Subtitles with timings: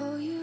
[0.00, 0.37] Oh, you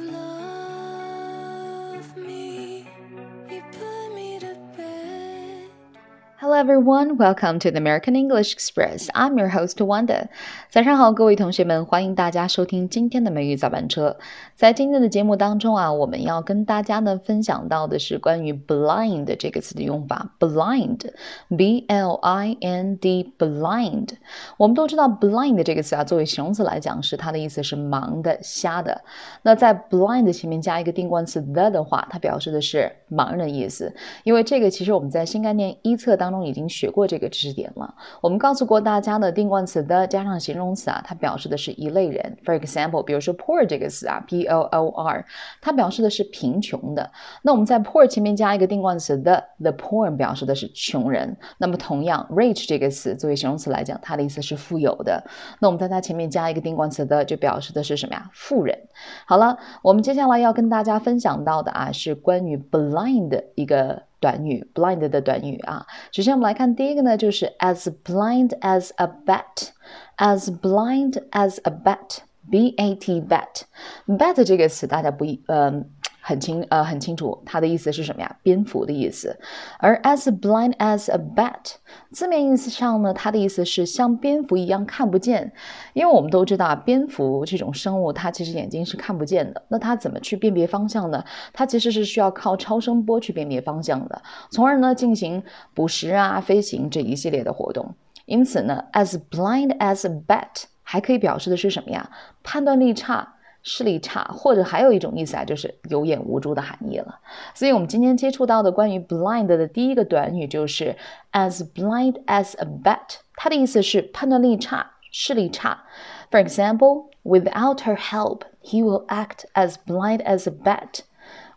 [6.55, 9.09] everyone, welcome to the American English Express.
[9.13, 10.29] I'm your host Wanda.
[10.69, 14.15] 早上好，各位同学们，欢迎大家收听今天的美语早班车。
[14.55, 20.31] 在今天的节目当中啊，我们要跟大家呢分享到的是关于 blind 这个词的用法。
[20.39, 24.11] blind，b l i n d，blind。
[24.55, 29.01] 我们都知道 blind 这个词啊，作为形容词来讲，是它的意思是盲的、瞎的。
[29.41, 33.93] 那在 blind 前面加一个定冠词 the 的话，它表示的是盲人的意思。
[34.23, 37.93] 因为这个其实我们在新概念一册当中已经学过这个知识点了。
[38.21, 42.37] 我们告诉过大家的定冠词 the 加上形容词啊，它表示的是一类人。
[42.45, 45.25] For example，比如说 poor 这个词啊，p o o r，
[45.61, 47.11] 它表示的是贫穷的。
[47.41, 51.35] 那我们在 poor 前面加一个定冠词 the，the poor 表示的是穷人。
[51.57, 55.23] 那么同样，rich 这个词作为形容词来讲，它的意思是富有的。
[55.59, 58.29] 那我们在它前面加一个定冠词 the，就表示的是什么呀？
[58.33, 58.77] 富人。
[59.25, 65.85] 好了，我们接下来要跟大家分享到的啊，是关于 blind 一个短语，blind 的短语啊。
[66.11, 75.89] 首先我们来看第一个呢，就是 as blind as a bat，as blind as a bat，b a t bat，bat 这个词大家不一嗯。
[76.27, 78.35] 很清呃很清楚，它的意思是什么呀？
[78.41, 79.37] 蝙蝠的意思。
[79.77, 81.75] 而 as blind as a bat，
[82.11, 85.53] 字面意思上呢，它的意思是像蝙蝠一样看不见。
[85.93, 89.61] 因为我们都知道啊，蝙蝠这种生物它其实眼睛是看不见的。
[89.67, 91.23] 那它怎么去辨别方向呢？
[91.53, 95.43] 它其实是需要靠超声波去辨别方向的，从而呢进行
[95.75, 97.93] 捕食啊、飞行这一系列的活动。
[98.25, 102.09] 因此呢，as blind as a bat 还可以表示的是什么呀？
[102.41, 103.34] 判断力差。
[103.64, 107.18] 视力差，或者还有一种意思啊，就是有眼无珠的含义了。
[107.54, 110.96] 所以，我们今天接触到的关于 blind 的第一个短语就是
[111.32, 115.84] as blind as a bat，它的意思是判断力差、视力差。
[116.30, 121.00] For example, without her help, he will act as blind as a bat.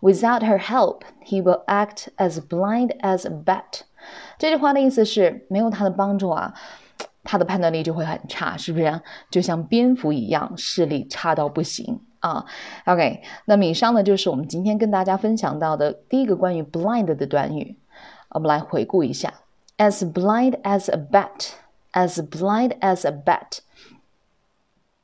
[0.02, 3.84] Without her help, he will act as blind as a bat.
[4.38, 6.54] 这句话的意思是，没有他的帮助啊。
[7.31, 9.01] 他的判断力就会很差，是不是？
[9.31, 12.47] 就像蝙蝠一样，视力差到不行啊。
[12.87, 17.77] OK，那么以上呢就是我们今天跟大家分享到的第一个关于 blind 的短语。
[18.31, 19.35] 我们来回顾一下
[19.77, 23.59] ：as blind as a bat，as blind as a bat。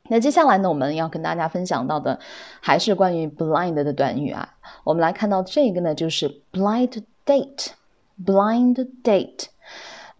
[0.08, 2.18] 那接下来呢，我们要跟大家分享到的
[2.62, 4.54] 还是关于 blind 的短语啊。
[4.82, 9.48] 我们来看到这个呢，就是 blind date，blind date。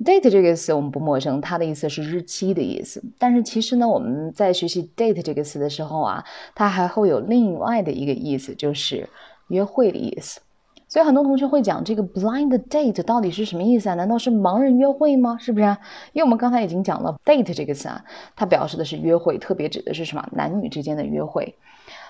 [0.05, 3.03] Date 这个词我们不陌生，它的意思是日期的意思。
[3.19, 9.09] 但是其实呢，我们在学习 date 这个词的时候啊，它还会有另外的一个意思，就是
[9.49, 10.41] 约会的意思。
[10.87, 13.95] 所以很多同学会讲这个 blind date 到底是什么意思啊？
[13.95, 15.37] 难道是盲人约会吗？
[15.41, 15.65] 是不是？
[15.65, 15.79] 啊
[16.13, 18.05] 因为我们刚才已经讲了 date 这个词啊，
[18.37, 20.25] 它表示的是约会，特别指的是什么？
[20.33, 21.57] 男女之间的约会。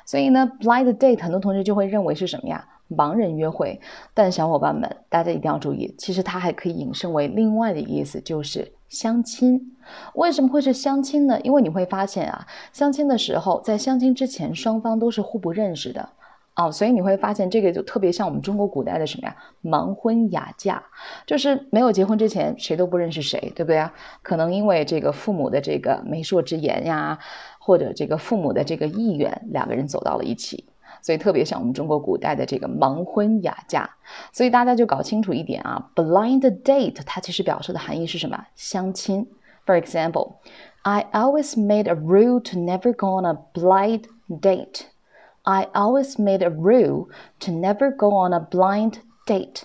[0.05, 2.67] 所以呢，blind date 很多同学就会认为是什么呀？
[2.89, 3.81] 盲人约会，
[4.13, 9.77] 但小伙伴们，大家一定要注意，其实它还可以引申为另外的意思，就是相亲。
[10.15, 11.41] 为什么会是相亲呢？
[11.43, 16.09] 因为你会发现啊，相亲的时候，在相亲之前，双方都是互不认识的
[16.57, 20.83] 哦，所以你会发现这个就特别像我们中国古代的什么呀，盲婚哑嫁，
[21.27, 23.93] 就是没有结婚之前谁都不认识谁，对不对啊？
[24.23, 27.19] 可能因为这个父母的这个媒妁之言呀，
[27.59, 30.65] 或者这个父母的这个意愿，两个人走到了一起。
[31.05, 33.87] 所以特别像我们中国古代的这个盲婚哑嫁，
[34.33, 38.47] 所以大家就搞清楚一点啊，blind date 它其实表示的含义是什么？
[38.55, 39.27] 相亲。
[39.67, 40.37] For example,
[40.81, 44.87] I always made a rule to never go on a blind date.
[45.43, 47.09] I always made a rule
[47.41, 48.95] to never go on a blind
[49.27, 49.65] date.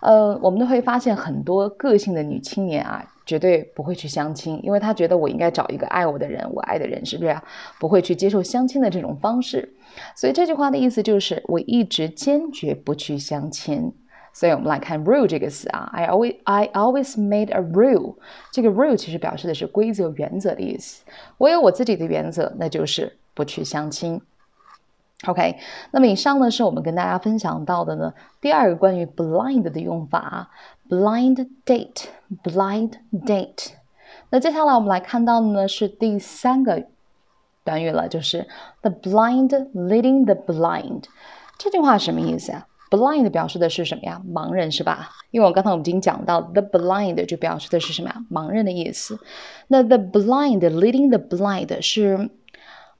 [0.00, 7.30] 呃，我们都会发现很多个性的女青年啊，绝对不会去相亲，因为他觉得我应该找一个爱我的人，我爱的人，是不是？
[7.30, 7.40] 啊
[7.78, 9.72] 不会去接受相亲的这种方式。
[10.16, 13.92] 所以这句话的意思就是我一直坚决不去相亲。
[14.32, 18.16] 所以我们来看 rule 这个词啊，I always I always made a rule。
[18.50, 21.04] 这个 rule 其实表示的是规则、原则的意思。
[21.38, 24.20] 我有我自己的原则，那就是不去相亲。
[25.26, 25.56] OK，
[25.92, 30.50] 那么以上呢是我们跟大家分享到的呢第二个关于 blind 的用法
[30.90, 33.68] ，blind date，blind date。
[34.30, 36.84] 那接下来我们来看到的呢是第三个
[37.64, 38.46] 短语了，就是
[38.82, 41.04] the blind leading the blind。
[41.56, 44.20] 这句话什么意思啊？blind 表示的是什么呀？
[44.26, 45.10] 盲人是吧？
[45.30, 48.16] 因为我刚才我们已经讲到 the blind 就表示的是什么呀？
[48.30, 49.18] 盲人的意思。
[49.68, 52.30] 那 the blind leading the blind 是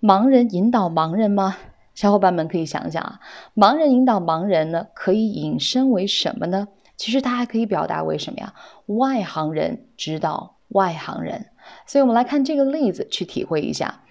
[0.01, 1.57] 盲人引导盲人吗？
[1.95, 3.21] 小伙伴们可以想想啊，
[3.55, 6.69] 盲人引导盲人呢，可以引申为什么呢？
[7.00, 8.54] 其实它还可以表达为什么呀？
[8.86, 11.48] 外行人指导外行人。
[11.86, 14.02] 所以我们来看这个例子，去体会一下。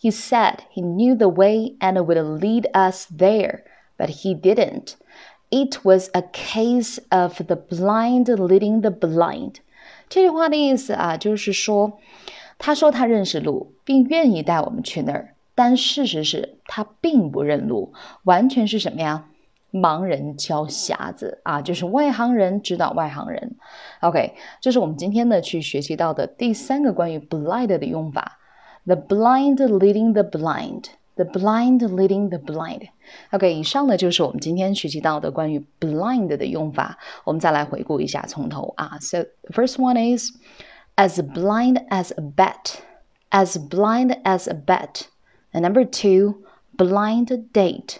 [0.00, 3.62] He said he knew the way and would lead us there,
[3.96, 4.92] but he didn't.
[5.50, 9.54] It was a case of the blind leading the blind.
[10.08, 11.98] 这句话的意思啊，就是说，
[12.58, 17.92] 他说他认识路，并愿意带我们去那儿，但事实是他并不认路，
[18.24, 19.24] 完全是什么呀？
[19.72, 23.56] 盲人教瞎子啊，就是外行人指导外行人。
[24.00, 28.38] OK，这是我们今天呢去学习到的第三个关于 blind 的用法：
[28.86, 36.98] the blind leading the blind，the blind leading the blind。OK，以上呢就是我们今天学习到的关于 blind 的用法。
[37.24, 38.96] 我们再来回顾一下，从头啊。
[39.00, 40.30] So the first one is
[40.96, 46.42] as blind as a bat，as blind as a bat。And number two,
[46.76, 47.96] blind date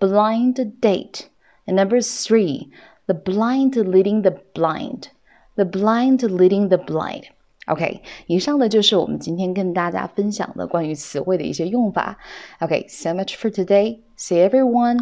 [0.00, 1.28] blind date.
[1.66, 2.70] And number three,
[3.06, 5.08] the blind leading the blind.
[5.56, 7.24] The blind leading the blind.
[7.66, 12.16] OK，以上呢就是我们今天跟大家分享的关于词汇的一些用法。
[12.60, 14.00] OK，so、okay, much for today.
[14.16, 15.00] See everyone.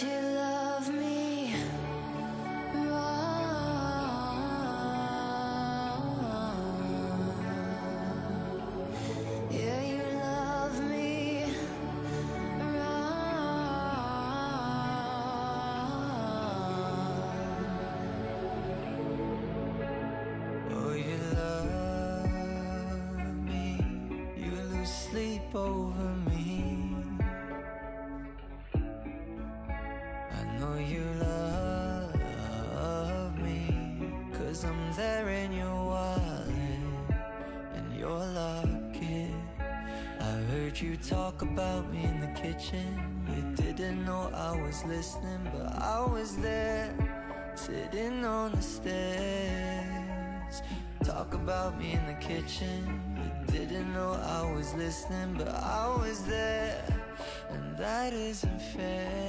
[0.00, 0.21] you.
[40.62, 42.86] Heard you talk about me in the kitchen.
[43.34, 46.94] You didn't know I was listening, but I was there,
[47.56, 49.82] sitting on the stairs.
[51.04, 53.00] Talk about me in the kitchen
[53.48, 56.84] You didn't know I was listening, but I was there,
[57.50, 59.21] and that isn't fair.